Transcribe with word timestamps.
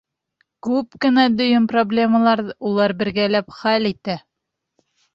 Күп 0.67 0.97
кенә 1.05 1.25
дөйөм 1.41 1.69
проблемаларҙы 1.75 2.57
улар 2.73 2.97
бергәләп 3.05 3.57
хәл 3.63 3.91
итә. 3.95 4.21